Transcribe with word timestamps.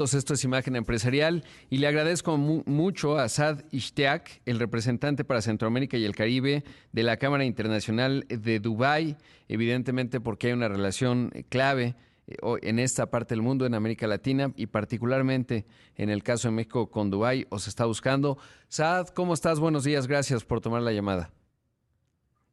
Esto 0.00 0.32
es 0.32 0.44
Imagen 0.44 0.76
Empresarial 0.76 1.44
y 1.68 1.76
le 1.76 1.86
agradezco 1.86 2.38
mucho 2.38 3.18
a 3.18 3.28
Sad 3.28 3.64
Ishtiak, 3.70 4.40
el 4.46 4.58
representante 4.58 5.24
para 5.24 5.42
Centroamérica 5.42 5.98
y 5.98 6.06
el 6.06 6.16
Caribe 6.16 6.64
de 6.90 7.02
la 7.02 7.18
Cámara 7.18 7.44
Internacional 7.44 8.24
de 8.26 8.60
Dubái, 8.60 9.16
evidentemente 9.46 10.18
porque 10.18 10.46
hay 10.46 10.52
una 10.54 10.68
relación 10.68 11.30
clave 11.50 11.96
eh, 12.26 12.36
en 12.62 12.78
esta 12.78 13.10
parte 13.10 13.34
del 13.34 13.42
mundo, 13.42 13.66
en 13.66 13.74
América 13.74 14.06
Latina 14.06 14.52
y 14.56 14.68
particularmente 14.68 15.66
en 15.96 16.08
el 16.08 16.22
caso 16.22 16.48
de 16.48 16.54
México 16.54 16.90
con 16.90 17.10
Dubái, 17.10 17.46
os 17.50 17.68
está 17.68 17.84
buscando. 17.84 18.38
Saad, 18.68 19.08
¿cómo 19.08 19.34
estás? 19.34 19.60
Buenos 19.60 19.84
días, 19.84 20.06
gracias 20.06 20.44
por 20.46 20.62
tomar 20.62 20.80
la 20.80 20.92
llamada. 20.92 21.30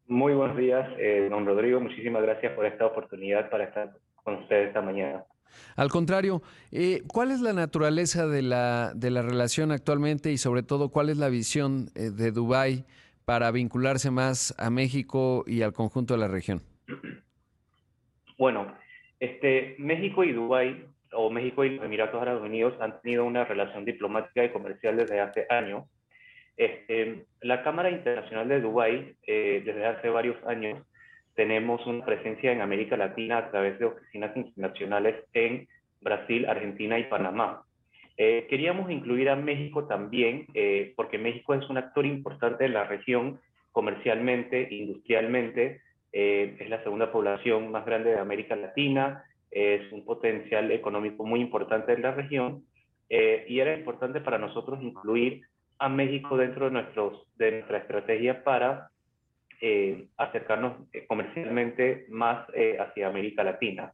Muy 0.07 0.33
buenos 0.33 0.57
días, 0.57 0.85
eh, 0.99 1.27
don 1.29 1.45
Rodrigo, 1.45 1.79
muchísimas 1.79 2.23
gracias 2.23 2.51
por 2.55 2.65
esta 2.65 2.85
oportunidad 2.85 3.49
para 3.49 3.63
estar 3.63 3.97
con 4.21 4.35
ustedes 4.35 4.67
esta 4.67 4.81
mañana. 4.81 5.23
Al 5.75 5.89
contrario, 5.89 6.41
eh, 6.71 7.01
¿cuál 7.07 7.31
es 7.31 7.41
la 7.41 7.53
naturaleza 7.53 8.27
de 8.27 8.41
la, 8.41 8.93
de 8.95 9.11
la 9.11 9.21
relación 9.21 9.71
actualmente 9.71 10.31
y 10.31 10.37
sobre 10.37 10.63
todo 10.63 10.89
cuál 10.89 11.09
es 11.09 11.17
la 11.17 11.29
visión 11.29 11.89
eh, 11.95 12.09
de 12.09 12.31
Dubái 12.31 12.85
para 13.25 13.51
vincularse 13.51 14.09
más 14.09 14.55
a 14.57 14.69
México 14.69 15.43
y 15.45 15.61
al 15.61 15.73
conjunto 15.73 16.13
de 16.13 16.19
la 16.19 16.27
región? 16.27 16.61
Bueno, 18.37 18.75
este, 19.19 19.75
México 19.79 20.23
y 20.23 20.31
Dubái, 20.31 20.85
o 21.11 21.29
México 21.29 21.63
y 21.63 21.75
los 21.75 21.85
Emiratos 21.85 22.21
Árabes 22.21 22.43
Unidos, 22.43 22.73
han 22.79 23.01
tenido 23.01 23.25
una 23.25 23.45
relación 23.45 23.85
diplomática 23.85 24.43
y 24.43 24.51
comercial 24.51 24.97
desde 24.97 25.19
hace 25.19 25.45
años. 25.49 25.85
Este, 26.55 27.25
la 27.41 27.63
Cámara 27.63 27.89
Internacional 27.91 28.47
de 28.47 28.61
Dubái, 28.61 29.15
eh, 29.25 29.61
desde 29.65 29.85
hace 29.85 30.09
varios 30.09 30.37
años, 30.45 30.83
tenemos 31.37 31.85
una 31.85 32.03
presencia 32.03 32.51
en 32.51 32.61
América 32.61 32.97
Latina 32.97 33.37
a 33.37 33.51
través 33.51 33.77
de 33.77 33.85
oficinas 33.85 34.35
internacionales 34.35 35.23
en 35.33 35.67
Brasil, 36.01 36.47
Argentina 36.47 36.97
y 36.97 37.03
Panamá. 37.03 37.61
Eh, 38.17 38.47
queríamos 38.49 38.89
incluir 38.89 39.29
a 39.29 39.35
México 39.35 39.85
también, 39.85 40.47
eh, 40.55 40.93
porque 40.95 41.19
México 41.19 41.53
es 41.53 41.69
un 41.69 41.77
actor 41.77 42.07
importante 42.07 42.65
en 42.65 42.73
la 42.73 42.85
región 42.85 43.39
comercialmente, 43.71 44.67
industrialmente, 44.71 45.81
eh, 46.11 46.55
es 46.57 46.69
la 46.71 46.81
segunda 46.81 47.11
población 47.11 47.69
más 47.69 47.85
grande 47.85 48.09
de 48.09 48.19
América 48.19 48.55
Latina, 48.55 49.23
es 49.51 49.91
un 49.91 50.03
potencial 50.05 50.71
económico 50.71 51.23
muy 51.23 51.39
importante 51.39 51.93
en 51.93 52.01
la 52.01 52.15
región, 52.15 52.63
y 53.09 53.59
era 53.59 53.77
importante 53.77 54.19
para 54.19 54.37
nosotros 54.37 54.81
incluir 54.81 55.43
a 55.79 55.87
México 55.87 56.35
dentro 56.35 56.65
de, 56.65 56.71
nuestros, 56.71 57.25
de 57.37 57.51
nuestra 57.51 57.77
estrategia 57.77 58.43
para 58.43 58.89
eh, 59.59 60.05
acercarnos 60.17 60.73
eh, 60.93 61.07
comercialmente 61.07 62.05
más 62.09 62.47
eh, 62.53 62.77
hacia 62.79 63.07
América 63.07 63.43
Latina. 63.43 63.91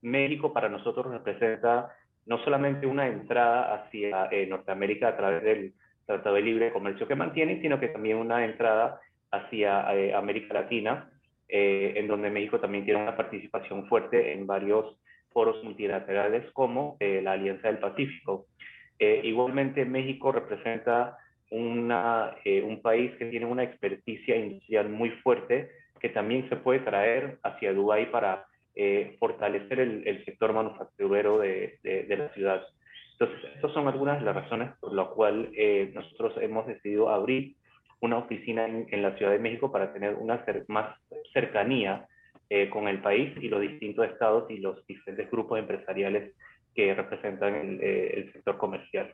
México 0.00 0.52
para 0.52 0.68
nosotros 0.68 1.12
representa 1.12 1.94
no 2.24 2.42
solamente 2.42 2.84
una 2.84 3.06
entrada 3.06 3.74
hacia 3.74 4.28
Norteamérica 4.48 5.08
a 5.08 5.16
través 5.16 5.44
del 5.44 5.74
Tratado 6.04 6.34
de 6.34 6.42
Libre 6.42 6.72
Comercio 6.72 7.06
que 7.06 7.14
mantiene, 7.14 7.60
sino 7.60 7.78
que 7.78 7.86
también 7.86 8.16
una 8.16 8.44
entrada 8.44 8.98
hacia 9.30 10.18
América 10.18 10.52
Latina, 10.52 11.12
en 11.46 12.08
donde 12.08 12.28
México 12.28 12.58
también 12.58 12.84
tiene 12.84 13.00
una 13.04 13.16
participación 13.16 13.86
fuerte 13.86 14.32
en 14.32 14.48
varios 14.48 14.98
foros 15.32 15.62
multilaterales 15.62 16.50
como 16.50 16.96
la 16.98 17.30
Alianza 17.30 17.68
del 17.68 17.78
Pacífico. 17.78 18.46
igualmente 18.98 19.84
México 19.84 20.32
representa 20.32 21.16
una, 21.50 22.36
eh, 22.44 22.62
un 22.62 22.80
país 22.82 23.12
que 23.18 23.26
tiene 23.26 23.46
una 23.46 23.62
experticia 23.62 24.36
industrial 24.36 24.88
muy 24.88 25.10
fuerte 25.22 25.70
que 26.00 26.08
también 26.08 26.48
se 26.48 26.56
puede 26.56 26.80
traer 26.80 27.38
hacia 27.42 27.72
Dubái 27.72 28.06
para 28.10 28.46
eh, 28.74 29.16
fortalecer 29.18 29.80
el, 29.80 30.24
sector 30.24 30.52
manufacturero 30.52 31.38
de, 31.38 31.78
de, 31.82 32.16
la 32.16 32.28
ciudad. 32.34 32.62
Entonces, 33.12 33.50
estas 33.54 33.72
son 33.72 33.88
algunas 33.88 34.18
de 34.18 34.26
las 34.26 34.34
razones 34.34 34.70
por 34.78 34.92
las 34.92 35.08
cuales 35.08 35.48
eh, 35.56 35.90
nosotros 35.94 36.34
hemos 36.42 36.66
decidido 36.66 37.08
abrir 37.08 37.54
una 38.00 38.18
oficina 38.18 38.66
en, 38.66 38.86
en, 38.90 39.02
la 39.02 39.16
Ciudad 39.16 39.32
de 39.32 39.38
México 39.38 39.72
para 39.72 39.94
tener 39.94 40.14
una 40.14 40.44
más 40.68 40.94
cercanía 41.32 42.06
con 42.70 42.86
el 42.86 43.00
país 43.00 43.32
y 43.40 43.48
los 43.48 43.60
distintos 43.60 44.06
estados 44.06 44.48
y 44.50 44.58
los 44.58 44.86
diferentes 44.86 45.28
grupos 45.32 45.58
empresariales 45.58 46.32
que 46.76 46.94
representan 46.94 47.56
el, 47.56 47.82
el 47.82 48.32
sector 48.32 48.56
comercial. 48.56 49.12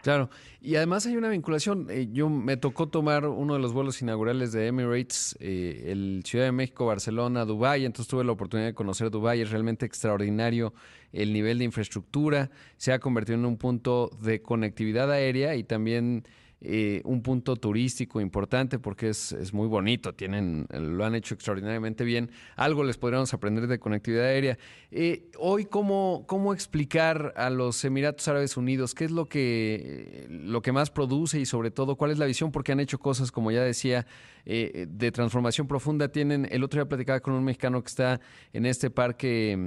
Claro, 0.00 0.30
y 0.60 0.74
además 0.74 1.06
hay 1.06 1.16
una 1.16 1.28
vinculación. 1.28 1.86
Eh, 1.88 2.08
yo 2.12 2.28
me 2.28 2.56
tocó 2.56 2.88
tomar 2.88 3.24
uno 3.26 3.54
de 3.54 3.60
los 3.60 3.72
vuelos 3.72 4.02
inaugurales 4.02 4.50
de 4.50 4.66
Emirates, 4.66 5.36
eh, 5.38 5.84
el 5.88 6.22
Ciudad 6.24 6.46
de 6.46 6.52
México, 6.52 6.86
Barcelona, 6.86 7.44
Dubái, 7.44 7.84
entonces 7.84 8.10
tuve 8.10 8.24
la 8.24 8.32
oportunidad 8.32 8.66
de 8.66 8.74
conocer 8.74 9.10
Dubái, 9.10 9.40
es 9.40 9.50
realmente 9.50 9.86
extraordinario 9.86 10.74
el 11.12 11.32
nivel 11.32 11.58
de 11.58 11.66
infraestructura, 11.66 12.50
se 12.78 12.92
ha 12.92 12.98
convertido 12.98 13.38
en 13.38 13.44
un 13.44 13.58
punto 13.58 14.10
de 14.20 14.42
conectividad 14.42 15.08
aérea 15.12 15.54
y 15.54 15.62
también 15.62 16.24
eh, 16.64 17.02
un 17.04 17.22
punto 17.22 17.56
turístico 17.56 18.20
importante 18.20 18.78
porque 18.78 19.08
es, 19.08 19.32
es, 19.32 19.52
muy 19.52 19.66
bonito, 19.66 20.14
tienen, 20.14 20.68
lo 20.70 21.04
han 21.04 21.16
hecho 21.16 21.34
extraordinariamente 21.34 22.04
bien. 22.04 22.30
Algo 22.54 22.84
les 22.84 22.98
podríamos 22.98 23.34
aprender 23.34 23.66
de 23.66 23.80
conectividad 23.80 24.26
aérea. 24.26 24.58
Eh, 24.92 25.28
hoy, 25.38 25.64
¿cómo, 25.64 26.24
¿cómo 26.28 26.54
explicar 26.54 27.34
a 27.36 27.50
los 27.50 27.84
Emiratos 27.84 28.28
Árabes 28.28 28.56
Unidos 28.56 28.94
qué 28.94 29.06
es 29.06 29.10
lo 29.10 29.26
que, 29.26 30.28
lo 30.30 30.62
que 30.62 30.70
más 30.70 30.90
produce 30.90 31.40
y 31.40 31.46
sobre 31.46 31.72
todo 31.72 31.96
cuál 31.96 32.12
es 32.12 32.18
la 32.18 32.26
visión? 32.26 32.52
Porque 32.52 32.70
han 32.70 32.78
hecho 32.78 33.00
cosas, 33.00 33.32
como 33.32 33.50
ya 33.50 33.64
decía, 33.64 34.06
eh, 34.46 34.86
de 34.88 35.10
transformación 35.10 35.66
profunda. 35.66 36.12
Tienen, 36.12 36.46
el 36.48 36.62
otro 36.62 36.78
día 36.78 36.88
platicaba 36.88 37.18
con 37.18 37.34
un 37.34 37.42
mexicano 37.42 37.82
que 37.82 37.88
está 37.88 38.20
en 38.52 38.66
este 38.66 38.88
parque 38.88 39.58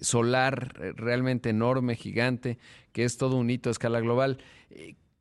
solar 0.00 0.74
realmente 0.94 1.50
enorme, 1.50 1.96
gigante, 1.96 2.58
que 2.92 3.02
es 3.02 3.16
todo 3.16 3.34
un 3.34 3.50
hito 3.50 3.68
a 3.68 3.72
escala 3.72 3.98
global. 3.98 4.38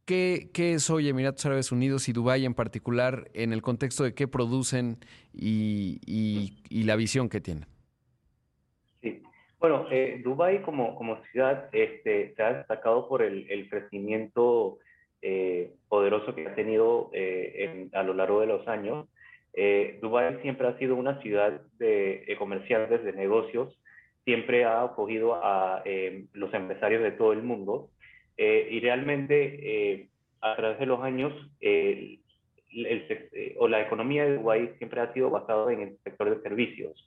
¿Qué, 0.09 0.49
es 0.55 0.89
hoy 0.89 1.07
Emiratos 1.07 1.45
Árabes 1.45 1.71
Unidos 1.71 2.09
y 2.09 2.13
Dubái 2.13 2.43
en 2.43 2.55
particular 2.55 3.29
en 3.35 3.53
el 3.53 3.61
contexto 3.61 4.03
de 4.03 4.15
qué 4.15 4.27
producen 4.27 4.97
y, 5.31 6.63
la 6.71 6.95
visión 6.95 7.29
que 7.29 7.39
tienen? 7.39 7.65
Sí, 9.03 9.21
bueno, 9.59 9.85
eh, 9.91 10.19
Dubái 10.23 10.63
como, 10.63 11.21
ciudad 11.31 11.69
este, 11.73 12.33
se 12.33 12.41
ha 12.41 12.53
destacado 12.53 13.07
por 13.07 13.21
el, 13.21 13.69
crecimiento 13.69 14.79
eh, 15.21 15.73
poderoso 15.87 16.33
que 16.33 16.47
ha 16.47 16.55
tenido 16.55 17.11
eh, 17.13 17.87
a 17.93 18.01
lo 18.01 18.15
largo 18.15 18.41
de 18.41 18.47
los 18.47 18.67
años. 18.67 19.07
Eh, 19.53 19.99
Dubái 20.01 20.41
siempre 20.41 20.69
ha 20.69 20.77
sido 20.79 20.95
una 20.95 21.21
ciudad 21.21 21.61
de, 21.77 22.23
de 22.25 22.35
comerciantes, 22.35 23.03
de 23.03 23.13
negocios, 23.13 23.79
siempre 24.25 24.65
ha 24.65 24.81
acogido 24.81 25.35
a 25.35 25.83
los 26.33 26.51
empresarios 26.55 27.03
de 27.03 27.11
todo 27.11 27.31
el 27.31 27.43
mundo 27.43 27.91
eh, 28.41 28.69
y 28.71 28.79
realmente, 28.79 29.59
eh, 29.61 30.07
a 30.39 30.55
través 30.55 30.79
de 30.79 30.85
los 30.85 31.03
años, 31.03 31.33
el, 31.59 32.21
eh, 32.71 33.55
o 33.57 33.67
la 33.67 33.81
economía 33.81 34.23
de 34.23 34.37
Dubái 34.37 34.75
siempre 34.77 35.01
ha 35.01 35.11
sido 35.11 35.29
basada 35.29 35.73
en 35.73 35.81
el 35.81 35.97
sector 36.05 36.29
de 36.29 36.41
servicios, 36.41 37.05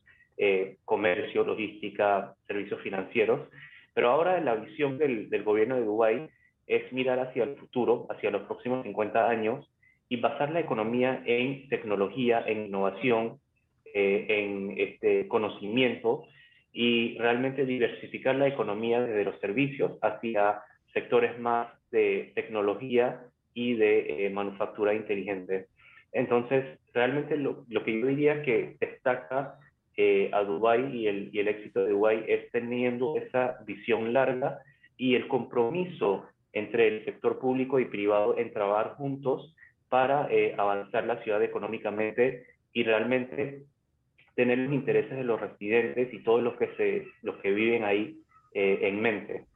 comercio, 0.84 1.42
logística, 1.44 2.34
servicios 2.47 2.82
financieros. 2.82 3.48
Pero 3.94 4.10
ahora 4.10 4.41
la 4.42 4.56
visión 4.56 4.98
del, 4.98 5.31
del 5.31 5.42
gobierno 5.42 5.76
de 5.76 5.87
Dubái 5.87 6.28
es 6.66 6.92
mirar 6.92 7.19
hacia 7.21 7.44
el 7.44 7.56
futuro, 7.56 8.06
hacia 8.10 8.31
los 8.31 8.42
próximos 8.42 8.82
50 8.82 9.26
años, 9.26 9.66
y 10.10 10.16
basar 10.16 10.50
la 10.50 10.60
economía 10.60 11.22
en 11.25 11.66
tecnología, 11.71 12.44
en 12.47 12.66
innovación, 12.66 13.41
en 13.94 14.75
este 14.76 15.28
conocimiento 15.28 16.25
y 16.72 17.16
realmente 17.19 17.65
diversificar 17.65 18.34
la 18.34 18.48
economía 18.48 19.00
desde 19.00 19.25
los 19.25 19.38
servicios 19.41 19.92
hacia 20.03 20.62
sectores 20.92 21.38
más 21.38 21.69
de 21.91 22.32
tecnología 22.34 23.20
y 23.54 23.75
de 23.75 24.26
eh, 24.26 24.30
manufactura 24.30 24.94
inteligente. 24.94 25.66
Entonces, 26.12 26.78
realmente 26.92 27.36
lo, 27.36 27.64
que 27.66 28.00
yo 28.00 28.06
diría 28.06 28.42
que 28.42 28.76
destaca 28.80 29.58
eh, 29.97 30.30
a 30.32 30.42
Dubái 30.42 30.94
y 30.94 31.06
el, 31.06 31.48
éxito 31.48 31.84
de 31.84 31.91
Dubái 31.91 32.25
es 32.28 32.50
teniendo 32.50 33.16
esa 33.16 33.58
visión 33.66 34.12
larga 34.12 34.60
y 34.97 35.14
el 35.14 35.28
compromiso 35.28 36.27
entre 36.53 36.89
el 36.89 37.04
sector 37.04 37.38
público 37.38 37.80
y 37.80 37.86
privado 37.86 38.38
en 38.38 38.53
trabajar 38.53 38.95
juntos 38.97 39.54
para 39.88 40.28
eh, 40.30 40.54
avanzar 40.56 41.04
la 41.04 41.22
ciudad 41.22 41.42
económicamente 41.42 42.47
y 42.72 42.84
realmente 42.84 43.65
tener 44.34 44.59
los 44.59 44.72
intereses 44.72 45.16
de 45.16 45.24
los 45.24 45.41
residentes 45.41 46.12
y 46.12 46.22
todos 46.22 46.42
los 46.42 46.56
que, 46.56 46.68
se, 46.77 47.06
los 47.22 47.36
que 47.36 47.53
viven 47.53 47.84
ahí 47.84 48.18
en 48.54 49.00
mente. 49.00 49.47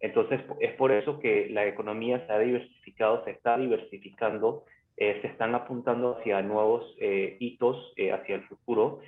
Entonces, 0.00 0.40
es 0.60 0.74
por 0.74 0.92
eso 0.92 1.18
que 1.18 1.48
la 1.50 1.66
economía 1.66 2.24
se 2.26 2.32
ha 2.32 2.38
diversificado, 2.38 3.24
se 3.24 3.30
está 3.30 3.56
diversificando, 3.56 4.64
eh, 4.96 5.18
se 5.22 5.28
están 5.28 5.54
apuntando 5.54 6.16
hacia 6.16 6.42
nuevos 6.42 6.94
eh, 7.00 7.36
hitos, 7.40 7.92
eh, 7.96 8.12
hacia 8.12 8.36
el 8.36 8.42
futuro, 8.42 9.00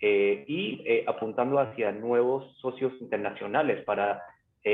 y 0.00 0.84
apuntando 1.06 1.58
hacia 1.58 1.90
nuevos 1.90 2.58
socios 2.58 2.92
internacionales 3.00 3.82
para 3.84 4.20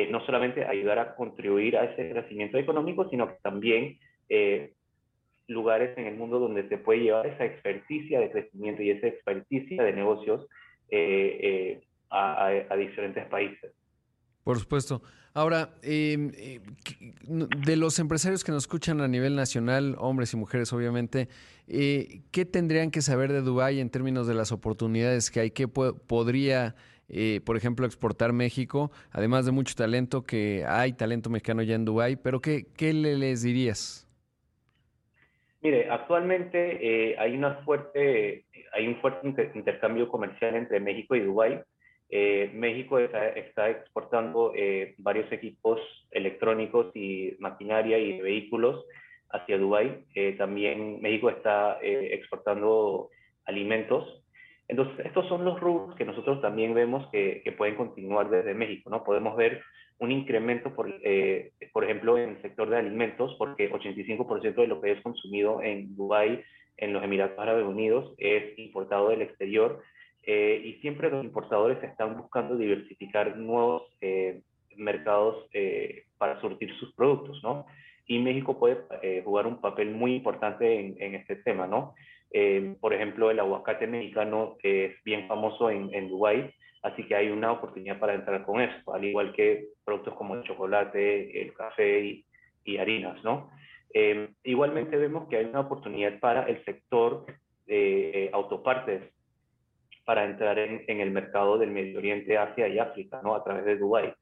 no 0.08 0.26
solamente 0.26 0.64
ayudar 0.64 0.98
a 0.98 1.14
contribuir 1.14 1.76
a 1.76 1.84
ese 1.84 2.10
crecimiento 2.10 2.58
económico, 2.58 3.08
sino 3.10 3.28
también 3.40 3.96
lugares 5.46 5.96
en 5.96 6.08
el 6.08 6.16
mundo 6.16 6.40
donde 6.40 6.68
se 6.68 6.78
puede 6.78 7.02
llevar 7.02 7.28
esa 7.28 7.44
experticia 7.44 8.18
de 8.18 8.32
crecimiento 8.32 8.82
y 8.82 8.90
esa 8.90 9.06
experticia 9.06 9.84
de 9.84 9.92
negocios 9.92 10.48
a 12.10 12.76
diferentes 12.76 13.24
países. 13.26 13.72
Por 14.42 14.58
supuesto. 14.58 15.00
Ahora, 15.32 15.70
em, 15.82 16.32
eh, 16.36 16.60
de 17.28 17.76
los 17.76 18.00
empresarios 18.00 18.42
que 18.42 18.50
nos 18.50 18.64
escuchan 18.64 19.00
a 19.00 19.06
nivel 19.06 19.36
nacional, 19.36 19.94
hombres 19.98 20.32
y 20.34 20.36
mujeres 20.36 20.72
obviamente, 20.72 21.28
eh, 21.68 22.22
¿qué 22.32 22.44
tendrían 22.44 22.90
que 22.90 23.00
saber 23.00 23.32
de 23.32 23.40
Dubái 23.40 23.78
en 23.78 23.90
términos 23.90 24.26
de 24.26 24.34
las 24.34 24.50
oportunidades 24.50 25.30
que 25.30 25.38
hay? 25.38 25.50
¿Qué 25.52 25.68
podría, 25.68 26.74
eh, 27.08 27.40
por 27.46 27.56
ejemplo, 27.56 27.86
exportar 27.86 28.32
México? 28.32 28.90
Además 29.12 29.46
de 29.46 29.52
mucho 29.52 29.76
talento, 29.76 30.24
que 30.24 30.64
hay 30.66 30.94
talento 30.94 31.30
mexicano 31.30 31.62
ya 31.62 31.76
en 31.76 31.84
Dubái, 31.84 32.16
pero 32.16 32.40
¿qué, 32.40 32.66
qué 32.76 32.92
les 32.92 33.42
dirías? 33.42 34.08
Mire, 35.62 35.90
actualmente 35.90 37.16
hay, 37.18 37.36
una 37.36 37.54
fuerte, 37.64 38.46
hay 38.72 38.88
un 38.88 38.96
fuerte 39.00 39.52
intercambio 39.54 40.08
comercial 40.08 40.56
entre 40.56 40.80
México 40.80 41.14
y 41.14 41.20
Dubái. 41.20 41.62
Eh, 42.12 42.50
México 42.52 42.98
está, 42.98 43.70
exportando 43.70 44.52
eh, 44.56 44.94
varios 44.98 45.30
equipos 45.30 45.80
electrónicos 46.10 46.94
y 46.96 47.36
maquinaria 47.38 47.98
y 47.98 48.20
vehículos 48.20 48.84
hacia 49.30 49.58
Dubái. 49.58 50.04
Eh, 50.16 50.34
también 50.36 51.00
México 51.00 51.30
está 51.30 51.78
exportando 51.80 53.10
alimentos. 53.44 54.24
Entonces, 54.66 55.06
estos 55.06 55.28
son 55.28 55.44
los 55.44 55.60
rubros 55.60 55.94
que 55.96 56.04
nosotros 56.04 56.40
también 56.40 56.74
vemos 56.74 57.08
que, 57.10 57.42
pueden 57.56 57.76
continuar 57.76 58.28
desde 58.28 58.54
México. 58.54 58.90
¿no? 58.90 59.04
Podemos 59.04 59.36
ver 59.36 59.62
un 59.98 60.10
incremento, 60.10 60.74
por, 60.74 60.92
por 61.72 61.84
ejemplo, 61.84 62.18
en 62.18 62.30
el 62.30 62.42
sector 62.42 62.70
de 62.70 62.78
alimentos, 62.78 63.36
porque 63.38 63.70
85% 63.70 64.54
de 64.54 64.66
lo 64.66 64.80
que 64.80 64.92
es 64.92 65.02
consumido 65.02 65.62
en 65.62 65.94
Dubái, 65.94 66.42
en 66.76 66.92
los 66.92 67.04
Emiratos 67.04 67.38
Árabes 67.38 67.66
Unidos, 67.66 68.14
es 68.18 68.58
importado 68.58 69.10
del 69.10 69.22
exterior 69.22 69.82
eh, 70.22 70.60
y 70.64 70.74
siempre 70.80 71.10
los 71.10 71.24
importadores 71.24 71.82
están 71.82 72.16
buscando 72.16 72.56
diversificar 72.56 73.36
nuevos 73.38 73.84
eh, 74.00 74.42
mercados 74.76 75.46
eh, 75.54 76.04
para 76.18 76.40
surtir 76.40 76.74
sus 76.78 76.92
productos, 76.94 77.42
¿no? 77.42 77.66
Y 78.06 78.18
México 78.18 78.58
puede 78.58 79.22
jugar 79.22 79.46
un 79.46 79.60
papel 79.60 79.92
muy 79.92 80.16
importante 80.16 80.80
en, 80.80 80.96
en 81.00 81.14
este 81.14 81.36
tema, 81.36 81.66
¿no? 81.66 81.94
por 82.80 82.94
ejemplo, 82.94 83.30
el 83.30 83.40
aguacate 83.40 83.88
mexicano 83.88 84.56
es 84.62 84.94
bien 85.04 85.26
famoso 85.26 85.68
en, 85.68 85.92
en 85.92 86.08
Dubái, 86.08 86.48
así 86.82 87.04
que 87.04 87.16
hay 87.16 87.28
una 87.28 87.50
oportunidad 87.50 87.98
para 87.98 88.14
entrar 88.14 88.44
con 88.44 88.60
eso, 88.60 88.94
al 88.94 89.04
igual 89.04 89.32
que 89.32 89.66
productos 89.84 90.14
como 90.14 90.36
el 90.36 90.44
chocolate, 90.44 91.42
el 91.42 91.52
café 91.54 92.04
y, 92.04 92.24
y 92.64 92.78
harinas, 92.78 93.22
¿no? 93.24 93.50
igualmente 94.44 94.96
vemos 94.96 95.28
que 95.28 95.36
hay 95.36 95.46
una 95.46 95.60
oportunidad 95.60 96.20
para 96.20 96.44
el 96.44 96.64
sector 96.64 97.26
de 97.66 98.30
autopartes 98.32 99.02
para 100.10 100.24
entrar 100.24 100.58
en, 100.58 101.00
el 101.00 101.12
mercado 101.12 101.56
del 101.56 101.70
Medio 101.70 101.98
Oriente, 101.98 102.36
Asia 102.36 102.66
y 102.66 102.80
África, 102.80 103.20
¿no? 103.22 103.36
A 103.36 103.44
través 103.44 103.64
de 103.64 103.76
Dubái. 103.76 104.12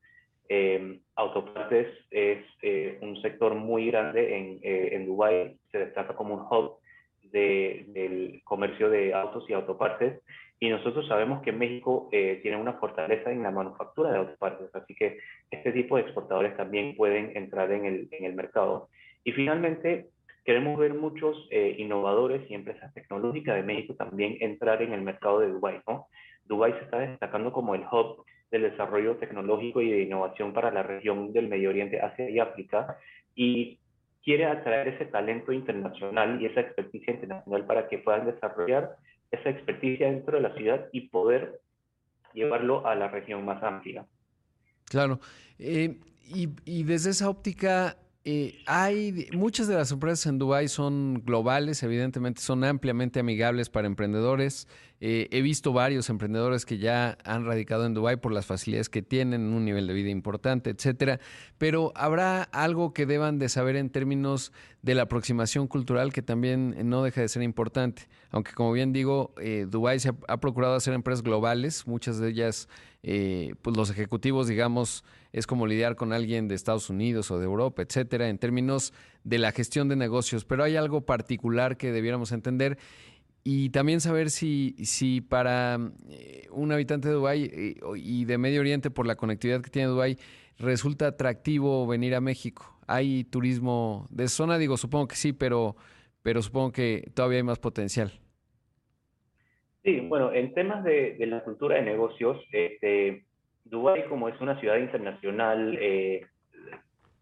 Eh, 0.47 1.01
autopartes 1.17 1.87
es 2.11 2.45
eh, 2.61 2.99
un 3.01 3.19
sector 3.23 3.55
muy 3.55 3.87
grande 3.87 4.37
en, 4.37 4.59
eh, 4.63 4.91
en 4.93 5.07
Dubái, 5.07 5.57
se 5.73 5.79
destaca 5.79 6.15
como 6.15 6.35
un 6.35 6.41
hub 6.43 6.77
del 7.33 8.43
comercio 8.45 8.91
de 8.91 9.15
autos 9.15 9.49
y 9.49 9.55
autopartes, 9.55 10.21
y 10.61 10.69
nosotros 10.69 11.09
sabemos 11.09 11.41
que 11.41 11.53
México 11.53 12.11
tiene 12.11 12.59
una 12.59 12.75
fortaleza 12.75 13.33
en 13.33 13.43
la 13.43 13.51
manufactura 13.51 14.13
de 14.13 14.19
autopartes, 14.19 14.69
así 14.75 14.95
que 14.95 15.17
este 15.51 15.73
tipo 15.73 15.97
de 15.97 16.03
exportadores 16.03 16.55
también 16.55 16.97
pueden 16.97 17.35
entrar 17.35 17.73
en 17.73 17.87
el, 17.87 18.09
en 18.11 18.27
el 18.27 18.35
mercado. 18.35 18.91
Y 19.25 19.33
finalmente, 19.33 20.09
Queremos 20.49 20.79
ver 20.79 20.95
muchos 20.95 21.37
eh, 21.51 21.77
innovadores 21.77 22.51
y 22.51 22.55
empresas 22.55 22.95
tecnológicas 22.95 23.55
de 23.55 23.63
México 23.63 23.95
también 23.97 24.39
entrar 24.41 24.81
en 24.81 24.95
el 24.95 25.03
mercado 25.03 25.41
de 25.41 25.49
Dubái. 25.49 25.83
¿no? 25.87 26.07
Dubái 26.47 26.73
se 26.73 26.85
está 26.85 27.01
destacando 27.01 27.53
como 27.53 27.75
el 27.75 27.83
hub 27.83 28.25
del 28.51 28.63
desarrollo 28.63 29.17
tecnológico 29.17 29.83
y 29.83 29.91
de 29.91 30.05
innovación 30.05 30.55
para 30.55 30.71
la 30.71 30.83
región 30.83 31.35
del 31.35 31.49
Medio 31.49 31.69
Oriente, 31.69 32.01
Asia 32.01 32.31
y 32.31 32.39
África, 32.39 32.97
y 33.35 33.79
quiere 34.25 34.47
atraer 34.47 34.89
ese 34.89 35.05
talento 35.05 35.53
internacional 35.53 36.41
y 36.41 36.47
esa 36.47 36.63
experticia 36.63 37.13
internacional 37.13 37.67
para 37.67 37.87
que 37.87 37.99
puedan 37.99 38.25
desarrollar 38.25 38.97
esa 39.31 39.51
experticia 39.51 40.07
dentro 40.07 40.39
de 40.39 40.49
la 40.49 40.55
ciudad 40.55 40.89
y 40.93 41.11
poder 41.11 41.61
llevarlo 42.33 42.87
a 42.87 42.95
la 42.95 43.09
región 43.09 43.45
más 43.45 43.63
amplia. 43.63 44.07
Claro. 44.87 45.21
Eh, 45.59 45.99
y, 46.25 46.49
y 46.65 46.85
desde 46.85 47.11
esa 47.11 47.29
óptica, 47.29 47.99
eh, 48.25 48.63
hay 48.67 49.29
muchas 49.33 49.69
de 49.69 49.75
las 49.75 49.91
empresas 49.91 50.27
en 50.27 50.39
Dubái 50.39 50.69
son 50.69 51.23
globales, 51.25 51.83
evidentemente 51.83 52.43
son 52.43 52.65
ampliamente 52.65 53.21
amigables 53.21 53.71
para 53.71 53.87
emprendedores. 53.87 54.69
Eh, 55.01 55.29
he 55.31 55.43
visto 55.43 55.73
varios 55.73 56.11
emprendedores 56.11 56.67
que 56.67 56.79
ya 56.79 57.17
han 57.25 57.47
radicado 57.47 57.87
en 57.87 57.95
Dubái 57.95 58.17
por 58.17 58.33
las 58.33 58.47
facilidades 58.47 58.89
que 58.89 59.01
tienen, 59.01 59.53
un 59.53 59.65
nivel 59.65 59.87
de 59.87 59.95
vida 59.95 60.11
importante, 60.11 60.71
etcétera. 60.71 61.21
Pero 61.57 61.93
habrá 61.95 62.43
algo 62.43 62.93
que 62.93 63.07
deban 63.07 63.39
de 63.39 63.49
saber 63.49 63.77
en 63.77 63.91
términos 63.91 64.53
de 64.83 64.95
la 64.95 65.03
aproximación 65.03 65.69
cultural 65.69 66.13
que 66.13 66.23
también 66.23 66.77
no 66.89 67.05
deja 67.05 67.21
de 67.21 67.29
ser 67.29 67.43
importante. 67.43 68.09
Aunque 68.31 68.53
como 68.53 68.73
bien 68.73 68.93
digo, 68.93 69.33
eh, 69.41 69.67
Dubái 69.71 70.01
se 70.01 70.11
ha, 70.27 70.37
procurado 70.39 70.75
hacer 70.75 70.95
empresas 70.95 71.23
globales, 71.23 71.87
muchas 71.87 72.19
de 72.19 72.31
ellas, 72.31 72.69
pues 73.03 73.77
los 73.77 73.91
ejecutivos, 73.91 74.49
digamos, 74.49 75.05
es 75.33 75.47
como 75.47 75.67
lidiar 75.67 75.97
con 75.97 76.13
alguien 76.13 76.49
de 76.49 76.55
Estados 76.55 76.91
Unidos 76.91 77.31
o 77.31 77.39
de 77.39 77.45
Europa, 77.45 77.83
etcétera, 77.83 78.29
en 78.29 78.39
términos 78.39 78.93
de 79.25 79.39
la 79.39 79.53
gestión 79.53 79.89
de 79.89 79.97
negocios. 79.97 80.45
Pero 80.45 80.65
hay 80.65 80.77
algo 80.77 81.03
particular 81.03 81.77
que 81.77 81.93
debiéramos 81.93 82.33
entender 82.33 82.79
y 83.51 83.71
también 83.71 84.03
saber 84.03 84.31
si, 84.31 84.77
si 84.85 85.23
para 85.23 85.79
eh, 86.11 86.47
un 86.51 86.71
habitante 86.71 87.09
de 87.09 87.15
Dubái 87.15 87.45
eh, 87.45 87.77
y 87.97 88.27
de 88.27 88.37
Medio 88.37 88.61
Oriente, 88.61 88.91
por 88.91 89.07
la 89.07 89.17
conectividad 89.17 89.63
que 89.63 89.71
tiene 89.71 89.89
Dubái, 89.89 90.19
resulta 90.59 91.07
atractivo 91.07 91.87
venir 91.87 92.15
a 92.15 92.21
México. 92.21 92.79
¿Hay 92.87 93.25
turismo 93.25 94.07
de 94.11 94.29
zona? 94.29 94.59
Digo, 94.59 94.77
supongo 94.77 95.09
que 95.09 95.17
sí, 95.17 95.33
pero, 95.33 95.77
pero 96.23 96.43
supongo 96.43 96.73
que 96.73 97.11
todavía 97.15 97.39
hay 97.39 97.43
más 97.43 97.59
potencial. 97.59 98.21
Sí, 99.89 100.01
bueno, 100.01 100.35
en 100.35 100.53
temas 100.53 100.85
de, 100.85 101.15
de 101.15 101.27
la 101.27 101.43
cultura 101.43 101.77
de 101.77 101.83
negocios, 101.83 102.37
este, 102.53 103.25
Dubái, 103.65 104.03
como 104.03 104.29
es 104.29 104.39
una 104.39 104.61
ciudad 104.61 104.77
internacional, 104.77 105.79
eh, 105.81 106.27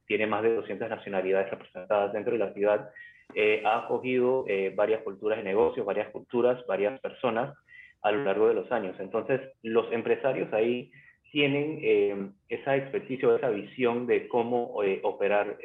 tiene 0.08 0.26
más 0.26 0.42
de 0.42 0.56
200 0.56 0.90
nacionalidades 0.90 1.48
representadas 1.48 2.12
dentro 2.12 2.32
de 2.32 2.40
la 2.40 2.52
ciudad, 2.54 2.90
eh, 3.36 3.62
ha 3.64 3.84
acogido 3.84 4.44
eh, 4.48 4.72
varias 4.74 5.04
culturas 5.04 5.38
de 5.38 5.44
negocios, 5.44 5.86
varias 5.86 6.10
culturas, 6.10 6.66
varias 6.66 6.98
personas 6.98 7.56
a 8.02 8.10
lo 8.10 8.24
largo 8.24 8.48
de 8.48 8.54
los 8.54 8.72
años. 8.72 8.96
Entonces, 8.98 9.40
los 9.62 9.92
empresarios 9.92 10.52
ahí 10.52 10.90
tienen 11.30 12.34
esa 12.48 12.76
experticia, 12.76 13.36
esa 13.36 13.50
visión 13.50 14.08
de 14.08 14.26
cómo 14.26 14.74
operar 15.02 15.56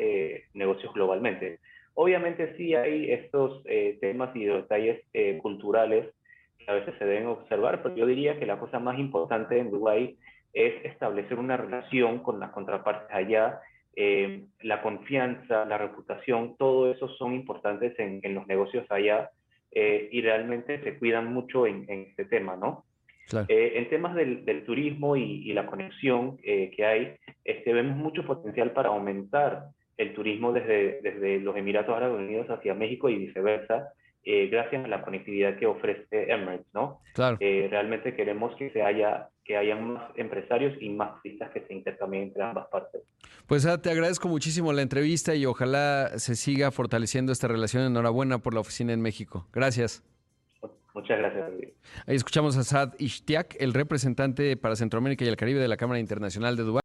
negocios 0.54 0.94
globalmente. 0.94 1.60
Obviamente 1.96 2.56
sí 2.58 2.76
hay 2.76 3.12
estos 3.12 3.64
temas 4.02 4.36
y 4.36 4.46
detalles 4.46 5.02
culturales 5.42 6.08
a 6.68 6.74
veces 6.74 6.96
se 6.98 7.06
deben 7.06 7.28
observar, 7.28 7.82
pero 7.82 7.96
yo 7.96 8.06
diría 8.06 8.40
que 8.40 8.46
la 8.46 8.60
cosa 8.60 8.80
más 8.80 9.00
importante 9.00 9.58
en 9.58 9.72
Dubái 9.72 10.18
es 10.54 10.86
establecer 10.86 11.40
una 11.40 11.58
relación 11.58 12.20
con 12.20 12.40
las 12.40 12.52
contrapartes 12.52 13.16
allá. 13.16 13.62
Eh, 13.96 14.46
la 14.62 14.82
confianza, 14.82 15.66
la 15.66 15.78
reputación, 15.78 16.56
todo 16.58 16.92
eso 16.92 17.10
son 17.10 17.34
importantes 17.34 17.94
en, 18.00 18.22
los 18.34 18.48
negocios 18.48 18.86
allá 18.90 19.32
eh, 19.72 20.08
y 20.12 20.22
realmente 20.22 20.82
se 20.84 20.98
cuidan 20.98 21.34
mucho 21.34 21.68
en, 21.68 21.86
este 21.90 22.26
tema, 22.26 22.56
¿no? 22.56 22.86
Eh, 23.48 23.74
en 23.76 23.90
temas 23.90 24.16
del, 24.16 24.64
turismo 24.66 25.16
y, 25.16 25.54
la 25.54 25.66
conexión 25.66 26.38
que 26.38 26.86
hay, 26.86 27.16
este, 27.46 27.74
vemos 27.74 27.96
mucho 27.96 28.26
potencial 28.26 28.72
para 28.72 28.90
aumentar 28.90 29.68
el 29.98 30.14
turismo 30.14 30.52
desde, 30.52 31.00
desde 31.02 31.40
los 31.40 31.56
Emiratos 31.56 31.96
Árabes 31.96 32.20
Unidos 32.20 32.50
hacia 32.50 32.74
México 32.74 33.10
y 33.10 33.18
viceversa, 33.18 33.94
gracias 34.24 34.86
a 34.86 34.88
la 34.88 35.02
conectividad 35.02 35.58
que 35.58 35.66
ofrece 35.66 36.32
Emirates, 36.32 36.68
¿no? 36.74 37.02
Claro. 37.14 37.38
realmente 37.40 38.16
queremos 38.16 38.56
que 38.56 38.70
se 38.72 38.82
haya 38.82 39.30
que 39.44 39.58
hayan 39.58 39.94
más 39.94 40.12
empresarios 40.16 40.74
y 40.80 40.90
más 40.90 41.22
turistas 41.22 41.50
que 41.52 41.62
se 41.62 41.74
intercambien 41.74 42.24
entre 42.24 42.44
ambas 42.44 42.68
partes. 42.68 43.02
Pues 43.48 43.68
te 43.82 43.90
agradezco 43.90 44.28
muchísimo 44.28 44.72
la 44.72 44.82
entrevista 44.82 45.36
y 45.36 45.46
ojalá 45.46 46.20
se 46.20 46.36
siga 46.36 46.72
fortaleciendo 46.72 47.32
esta 47.32 47.48
relación. 47.48 47.84
Enhorabuena 47.84 48.38
por 48.40 48.54
la 48.54 48.60
oficina 48.60 48.94
en 48.94 49.02
México. 49.02 49.48
Gracias. 49.52 50.04
Muchas 50.94 51.20
gracias. 51.20 51.50
Ahí 52.06 52.16
escuchamos 52.16 52.58
a 52.58 52.64
Sad 52.64 52.94
Ishtiak, 53.00 53.56
el 53.60 53.74
representante 53.74 54.58
para 54.58 54.76
Centroamérica 54.76 55.24
y 55.24 55.30
el 55.30 55.38
Caribe 55.38 55.60
de 55.60 55.68
la 55.68 55.78
Cámara 55.78 56.00
Internacional 56.00 56.58
de 56.58 56.64
Dubái. 56.64 56.80